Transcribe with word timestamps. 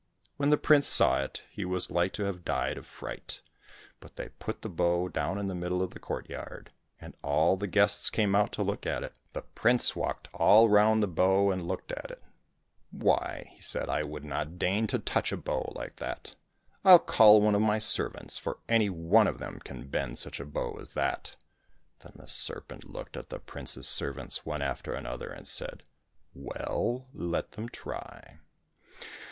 When 0.37 0.49
the 0.49 0.57
prince 0.57 0.87
saw 0.87 1.21
it, 1.21 1.43
he 1.51 1.63
was 1.63 1.91
like 1.91 2.11
to 2.13 2.23
have 2.23 2.43
died 2.43 2.75
of 2.79 2.87
fright; 2.87 3.43
but 3.99 4.15
they 4.15 4.29
put 4.29 4.63
the 4.63 4.67
bow 4.67 5.07
down 5.09 5.37
in 5.37 5.45
the 5.45 5.53
middle 5.53 5.83
of 5.83 5.91
the 5.91 5.99
courtyard, 5.99 6.71
and 6.99 7.13
all 7.21 7.55
the 7.55 7.67
guests 7.67 8.09
came 8.09 8.33
out 8.33 8.51
to 8.53 8.63
look 8.63 8.87
at 8.87 9.03
it. 9.03 9.13
The 9.33 9.43
prince 9.43 9.95
walked 9.95 10.27
all 10.33 10.67
round 10.69 11.03
the 11.03 11.07
bow 11.07 11.51
and 11.51 11.67
looked 11.67 11.91
at 11.91 12.09
it." 12.09 12.23
Why," 12.89 13.55
said 13.61 13.89
he," 13.89 13.91
I 13.97 14.01
would 14.01 14.25
not 14.25 14.57
deign 14.57 14.87
to 14.87 14.97
touch 14.97 15.31
a 15.31 15.37
bow 15.37 15.71
like 15.75 15.97
that. 15.97 16.33
I'll 16.83 16.97
call 16.97 17.39
one 17.39 17.53
of 17.53 17.61
my 17.61 17.77
servants, 17.77 18.39
for 18.39 18.57
any 18.67 18.89
one 18.89 19.27
of 19.27 19.37
them 19.37 19.59
can 19.59 19.87
bend 19.87 20.17
such 20.17 20.39
a 20.39 20.45
bow 20.47 20.79
as 20.81 20.89
that!" 20.95 21.35
Then 21.99 22.13
the 22.15 22.27
serpent 22.27 22.89
looked 22.89 23.15
at 23.15 23.29
the 23.29 23.37
prince's 23.37 23.87
servants 23.87 24.47
one 24.47 24.63
after 24.63 24.99
the 24.99 25.07
other, 25.07 25.29
and 25.31 25.47
said," 25.47 25.83
Well, 26.33 27.07
let 27.13 27.51
them 27.51 27.69
try 27.69 28.39